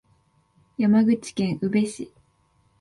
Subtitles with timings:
[0.79, 2.11] 山口県宇部市